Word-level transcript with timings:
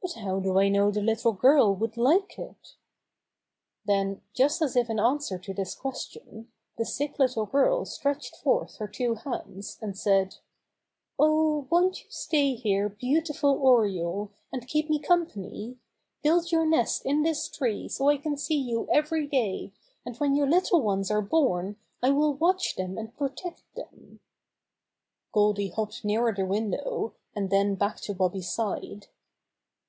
"But 0.00 0.22
how 0.22 0.40
do 0.40 0.58
I 0.58 0.70
know 0.70 0.90
the 0.90 1.02
little 1.02 1.32
girl 1.34 1.74
would 1.76 1.98
like 1.98 2.38
it?" 2.38 2.76
Then, 3.84 4.22
just 4.32 4.62
as 4.62 4.74
if 4.74 4.88
in 4.88 4.98
answer 4.98 5.36
to 5.40 5.52
this 5.52 5.74
question, 5.74 6.50
the 6.78 6.86
sick 6.86 7.18
little 7.18 7.44
girl 7.44 7.84
stretched 7.84 8.34
forth 8.36 8.76
her 8.76 8.88
two 8.88 9.16
hands, 9.16 9.78
and 9.82 9.98
said: 9.98 10.36
"Oh, 11.18 11.66
won't 11.68 12.04
you 12.04 12.10
stay 12.10 12.54
here, 12.54 12.88
beautiful 12.88 13.50
Oriole, 13.60 14.30
and 14.50 14.66
keep 14.66 14.88
me 14.88 14.98
company? 14.98 15.76
Build 16.22 16.50
your 16.52 16.64
nest 16.64 17.04
in 17.04 17.22
this 17.22 17.46
tree 17.46 17.86
so 17.86 18.08
I 18.08 18.16
can 18.16 18.38
see 18.38 18.58
you 18.58 18.88
every 18.90 19.26
day, 19.26 19.74
and 20.06 20.16
when 20.16 20.34
your 20.34 20.48
little 20.48 20.80
ones 20.80 21.10
are 21.10 21.20
born 21.20 21.76
I 22.02 22.12
will 22.12 22.32
watch 22.32 22.76
them 22.76 22.96
and 22.96 23.14
protect 23.14 23.60
them." 23.74 24.20
Goldy 25.32 25.68
hopped 25.68 26.02
nearer 26.02 26.32
the 26.32 26.46
window, 26.46 27.12
and 27.36 27.50
then 27.50 27.74
back 27.74 28.00
to 28.00 28.14
Bobby's 28.14 28.50
side. 28.50 29.08